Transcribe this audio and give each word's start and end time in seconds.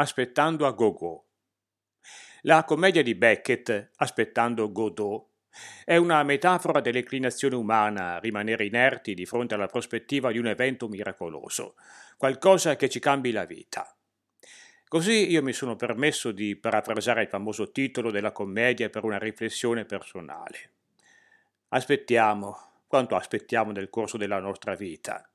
Aspettando 0.00 0.66
a 0.66 0.70
Gogò. 0.70 1.22
La 2.44 2.64
commedia 2.64 3.02
di 3.02 3.14
Beckett, 3.14 3.90
Aspettando 3.96 4.72
Godot, 4.72 5.26
è 5.84 5.96
una 5.96 6.22
metafora 6.22 6.80
dell'inclinazione 6.80 7.54
umana 7.54 8.14
a 8.14 8.18
rimanere 8.18 8.64
inerti 8.64 9.12
di 9.12 9.26
fronte 9.26 9.52
alla 9.52 9.66
prospettiva 9.66 10.32
di 10.32 10.38
un 10.38 10.46
evento 10.46 10.88
miracoloso, 10.88 11.74
qualcosa 12.16 12.76
che 12.76 12.88
ci 12.88 12.98
cambi 12.98 13.30
la 13.30 13.44
vita. 13.44 13.94
Così 14.88 15.30
io 15.30 15.42
mi 15.42 15.52
sono 15.52 15.76
permesso 15.76 16.32
di 16.32 16.56
parafrasare 16.56 17.20
il 17.24 17.28
famoso 17.28 17.70
titolo 17.70 18.10
della 18.10 18.32
commedia 18.32 18.88
per 18.88 19.04
una 19.04 19.18
riflessione 19.18 19.84
personale. 19.84 20.70
Aspettiamo 21.68 22.56
quanto 22.86 23.16
aspettiamo 23.16 23.70
nel 23.70 23.90
corso 23.90 24.16
della 24.16 24.40
nostra 24.40 24.74
vita. 24.74 25.30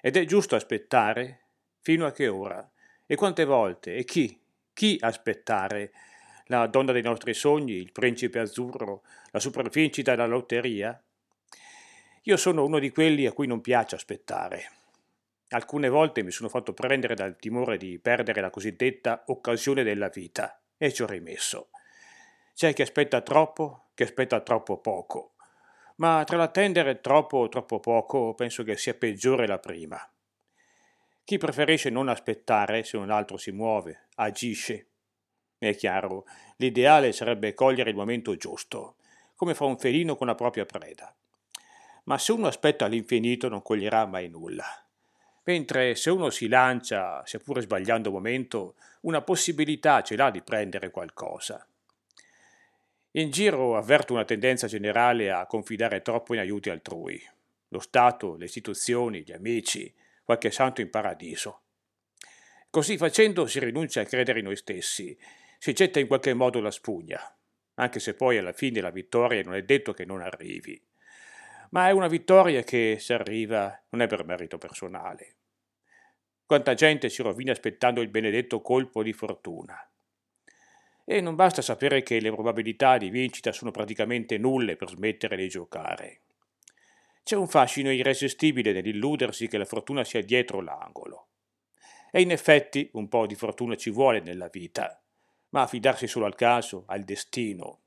Ed 0.00 0.16
è 0.16 0.24
giusto 0.24 0.56
aspettare? 0.56 1.40
Fino 1.82 2.06
a 2.06 2.10
che 2.10 2.28
ora? 2.28 2.71
E 3.12 3.14
quante 3.14 3.44
volte? 3.44 3.94
E 3.94 4.04
chi? 4.04 4.40
Chi 4.72 4.96
aspettare? 4.98 5.92
La 6.46 6.66
donna 6.66 6.92
dei 6.92 7.02
nostri 7.02 7.34
sogni, 7.34 7.74
il 7.74 7.92
principe 7.92 8.38
azzurro, 8.38 9.02
la 9.32 9.38
supervincita 9.38 10.12
della 10.12 10.24
lotteria? 10.24 10.98
Io 12.22 12.36
sono 12.38 12.64
uno 12.64 12.78
di 12.78 12.88
quelli 12.90 13.26
a 13.26 13.32
cui 13.32 13.46
non 13.46 13.60
piace 13.60 13.96
aspettare. 13.96 14.70
Alcune 15.48 15.90
volte 15.90 16.22
mi 16.22 16.30
sono 16.30 16.48
fatto 16.48 16.72
prendere 16.72 17.14
dal 17.14 17.36
timore 17.36 17.76
di 17.76 17.98
perdere 17.98 18.40
la 18.40 18.48
cosiddetta 18.48 19.24
occasione 19.26 19.82
della 19.82 20.08
vita 20.08 20.58
e 20.78 20.90
ci 20.90 21.02
ho 21.02 21.06
rimesso. 21.06 21.68
C'è 22.54 22.72
chi 22.72 22.80
aspetta 22.80 23.20
troppo, 23.20 23.88
chi 23.92 24.04
aspetta 24.04 24.40
troppo 24.40 24.78
poco, 24.78 25.34
ma 25.96 26.24
tra 26.24 26.38
l'attendere 26.38 27.02
troppo 27.02 27.36
o 27.36 27.48
troppo 27.50 27.78
poco 27.78 28.32
penso 28.32 28.62
che 28.62 28.78
sia 28.78 28.94
peggiore 28.94 29.46
la 29.46 29.58
prima. 29.58 30.02
Chi 31.32 31.38
preferisce 31.38 31.88
non 31.88 32.10
aspettare 32.10 32.84
se 32.84 32.98
un 32.98 33.08
altro 33.08 33.38
si 33.38 33.52
muove, 33.52 34.08
agisce. 34.16 34.88
È 35.56 35.74
chiaro, 35.74 36.26
l'ideale 36.56 37.10
sarebbe 37.12 37.54
cogliere 37.54 37.88
il 37.88 37.96
momento 37.96 38.36
giusto, 38.36 38.96
come 39.34 39.54
fa 39.54 39.64
un 39.64 39.78
felino 39.78 40.14
con 40.14 40.26
la 40.26 40.34
propria 40.34 40.66
preda. 40.66 41.10
Ma 42.04 42.18
se 42.18 42.32
uno 42.32 42.48
aspetta 42.48 42.84
all'infinito 42.84 43.48
non 43.48 43.62
coglierà 43.62 44.04
mai 44.04 44.28
nulla. 44.28 44.66
Mentre 45.44 45.94
se 45.94 46.10
uno 46.10 46.28
si 46.28 46.48
lancia, 46.48 47.24
seppure 47.24 47.62
sbagliando 47.62 48.10
momento, 48.10 48.74
una 49.00 49.22
possibilità 49.22 50.02
ce 50.02 50.16
l'ha 50.16 50.28
di 50.28 50.42
prendere 50.42 50.90
qualcosa. 50.90 51.66
In 53.12 53.30
giro 53.30 53.78
avverto 53.78 54.12
una 54.12 54.26
tendenza 54.26 54.66
generale 54.66 55.30
a 55.30 55.46
confidare 55.46 56.02
troppo 56.02 56.34
in 56.34 56.40
aiuti 56.40 56.68
altrui. 56.68 57.18
Lo 57.68 57.80
Stato, 57.80 58.36
le 58.36 58.44
istituzioni, 58.44 59.22
gli 59.22 59.32
amici, 59.32 59.90
qualche 60.24 60.50
santo 60.50 60.80
in 60.80 60.90
paradiso. 60.90 61.62
Così 62.70 62.96
facendo 62.96 63.46
si 63.46 63.58
rinuncia 63.58 64.00
a 64.00 64.04
credere 64.04 64.38
in 64.38 64.46
noi 64.46 64.56
stessi, 64.56 65.16
si 65.58 65.72
getta 65.72 66.00
in 66.00 66.06
qualche 66.06 66.34
modo 66.34 66.60
la 66.60 66.70
spugna, 66.70 67.20
anche 67.74 68.00
se 68.00 68.14
poi 68.14 68.38
alla 68.38 68.52
fine 68.52 68.80
la 68.80 68.90
vittoria 68.90 69.42
non 69.42 69.54
è 69.54 69.62
detto 69.62 69.92
che 69.92 70.04
non 70.04 70.20
arrivi. 70.20 70.82
Ma 71.70 71.88
è 71.88 71.90
una 71.92 72.08
vittoria 72.08 72.62
che, 72.62 72.96
se 72.98 73.14
arriva, 73.14 73.80
non 73.90 74.02
è 74.02 74.06
per 74.06 74.24
merito 74.24 74.58
personale. 74.58 75.36
Quanta 76.44 76.74
gente 76.74 77.08
si 77.08 77.22
rovina 77.22 77.52
aspettando 77.52 78.00
il 78.02 78.08
benedetto 78.08 78.60
colpo 78.60 79.02
di 79.02 79.12
fortuna. 79.12 79.76
E 81.04 81.20
non 81.20 81.34
basta 81.34 81.62
sapere 81.62 82.02
che 82.02 82.20
le 82.20 82.30
probabilità 82.30 82.98
di 82.98 83.10
vincita 83.10 83.52
sono 83.52 83.70
praticamente 83.70 84.38
nulle 84.38 84.76
per 84.76 84.90
smettere 84.90 85.36
di 85.36 85.48
giocare. 85.48 86.20
C'è 87.24 87.36
un 87.36 87.46
fascino 87.46 87.92
irresistibile 87.92 88.72
nell'illudersi 88.72 89.46
che 89.46 89.58
la 89.58 89.64
fortuna 89.64 90.02
sia 90.02 90.22
dietro 90.22 90.60
l'angolo. 90.60 91.28
E 92.10 92.20
in 92.20 92.30
effetti 92.30 92.90
un 92.94 93.08
po' 93.08 93.26
di 93.26 93.36
fortuna 93.36 93.76
ci 93.76 93.90
vuole 93.90 94.20
nella 94.20 94.48
vita, 94.48 95.00
ma 95.50 95.62
affidarsi 95.62 96.06
solo 96.06 96.26
al 96.26 96.34
caso, 96.34 96.84
al 96.88 97.04
destino. 97.04 97.80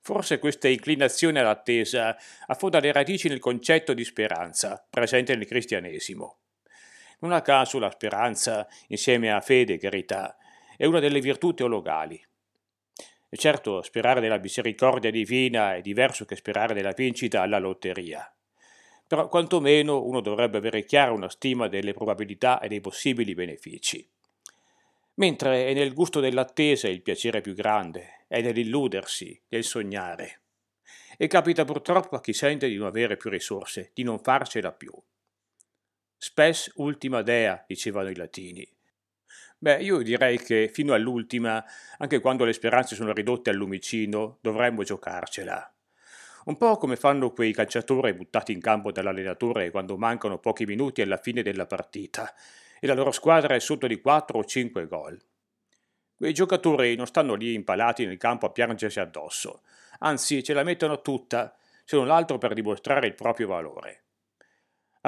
Forse 0.00 0.38
questa 0.38 0.68
inclinazione 0.68 1.40
all'attesa 1.40 2.16
affonda 2.46 2.80
le 2.80 2.92
radici 2.92 3.28
nel 3.28 3.40
concetto 3.40 3.94
di 3.94 4.04
speranza 4.04 4.86
presente 4.88 5.34
nel 5.34 5.46
cristianesimo. 5.46 6.38
Non 7.20 7.32
a 7.32 7.42
caso 7.42 7.78
la 7.78 7.90
speranza, 7.90 8.68
insieme 8.88 9.32
a 9.32 9.40
fede 9.40 9.74
e 9.74 9.78
carità, 9.78 10.36
è 10.76 10.84
una 10.84 11.00
delle 11.00 11.20
virtù 11.20 11.52
teologali. 11.52 12.27
E 13.30 13.36
certo, 13.36 13.82
sperare 13.82 14.20
nella 14.20 14.38
misericordia 14.38 15.10
divina 15.10 15.74
è 15.74 15.82
diverso 15.82 16.24
che 16.24 16.36
sperare 16.36 16.72
nella 16.72 16.92
vincita 16.92 17.42
alla 17.42 17.58
lotteria. 17.58 18.32
Però 19.06 19.28
quantomeno 19.28 20.02
uno 20.02 20.20
dovrebbe 20.20 20.58
avere 20.58 20.84
chiara 20.84 21.12
una 21.12 21.28
stima 21.28 21.68
delle 21.68 21.92
probabilità 21.92 22.60
e 22.60 22.68
dei 22.68 22.80
possibili 22.80 23.34
benefici. 23.34 24.06
Mentre 25.14 25.66
è 25.66 25.74
nel 25.74 25.94
gusto 25.94 26.20
dell'attesa 26.20 26.88
il 26.88 27.02
piacere 27.02 27.40
più 27.40 27.54
grande, 27.54 28.24
è 28.28 28.40
nell'illudersi, 28.40 29.38
nel 29.48 29.64
sognare. 29.64 30.42
E 31.16 31.26
capita 31.26 31.64
purtroppo 31.64 32.16
a 32.16 32.20
chi 32.20 32.32
sente 32.32 32.68
di 32.68 32.76
non 32.76 32.86
avere 32.86 33.16
più 33.16 33.28
risorse, 33.28 33.90
di 33.92 34.04
non 34.04 34.20
farcela 34.20 34.72
più. 34.72 34.92
Spes 36.16 36.72
ultima 36.76 37.22
dea, 37.22 37.64
dicevano 37.66 38.10
i 38.10 38.14
latini. 38.14 38.77
Beh, 39.58 39.82
io 39.82 40.02
direi 40.02 40.38
che 40.38 40.70
fino 40.72 40.94
all'ultima, 40.94 41.64
anche 41.98 42.20
quando 42.20 42.44
le 42.44 42.52
speranze 42.52 42.94
sono 42.94 43.12
ridotte 43.12 43.50
al 43.50 43.56
lumicino, 43.56 44.38
dovremmo 44.40 44.82
giocarcela. 44.82 45.72
Un 46.44 46.56
po' 46.56 46.76
come 46.76 46.96
fanno 46.96 47.32
quei 47.32 47.52
calciatori 47.52 48.14
buttati 48.14 48.52
in 48.52 48.60
campo 48.60 48.90
dall'allenatore 48.90 49.70
quando 49.70 49.98
mancano 49.98 50.38
pochi 50.38 50.64
minuti 50.64 51.02
alla 51.02 51.18
fine 51.18 51.42
della 51.42 51.66
partita 51.66 52.32
e 52.80 52.86
la 52.86 52.94
loro 52.94 53.10
squadra 53.10 53.54
è 53.54 53.60
sotto 53.60 53.86
di 53.86 54.00
4 54.00 54.38
o 54.38 54.44
5 54.44 54.86
gol. 54.86 55.20
Quei 56.16 56.32
giocatori 56.32 56.96
non 56.96 57.06
stanno 57.06 57.34
lì 57.34 57.52
impalati 57.52 58.06
nel 58.06 58.16
campo 58.16 58.46
a 58.46 58.50
piangersi 58.50 58.98
addosso, 58.98 59.62
anzi 59.98 60.42
ce 60.42 60.52
la 60.52 60.62
mettono 60.62 61.02
tutta, 61.02 61.54
se 61.84 61.96
non 61.96 62.10
altro 62.10 62.38
per 62.38 62.54
dimostrare 62.54 63.06
il 63.06 63.14
proprio 63.14 63.48
valore. 63.48 64.07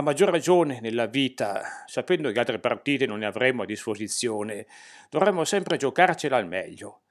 A 0.01 0.03
maggior 0.03 0.31
ragione 0.31 0.81
nella 0.81 1.05
vita, 1.05 1.85
sapendo 1.85 2.33
che 2.33 2.39
altre 2.39 2.59
partite 2.59 3.05
non 3.05 3.19
ne 3.19 3.27
avremo 3.27 3.65
a 3.65 3.67
disposizione, 3.67 4.67
dovremmo 5.11 5.45
sempre 5.45 5.77
giocarcela 5.77 6.39
al 6.39 6.47
meglio, 6.47 7.03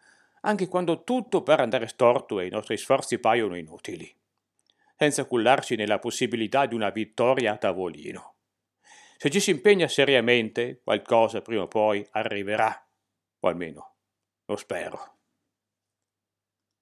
anche 0.41 0.67
quando 0.67 1.03
tutto 1.03 1.43
pare 1.43 1.61
andare 1.61 1.85
storto 1.85 2.39
e 2.39 2.47
i 2.47 2.49
nostri 2.49 2.77
sforzi 2.77 3.19
paiono 3.19 3.55
inutili, 3.55 4.11
senza 4.97 5.25
cullarci 5.25 5.75
nella 5.75 5.99
possibilità 5.99 6.65
di 6.65 6.73
una 6.73 6.89
vittoria 6.89 7.53
a 7.53 7.57
tavolino. 7.57 8.37
Se 9.17 9.29
ci 9.29 9.39
si 9.39 9.51
impegna 9.51 9.87
seriamente, 9.87 10.81
qualcosa 10.83 11.43
prima 11.43 11.61
o 11.61 11.67
poi 11.67 12.03
arriverà, 12.13 12.89
o 13.41 13.47
almeno 13.47 13.97
lo 14.45 14.55
spero. 14.55 15.18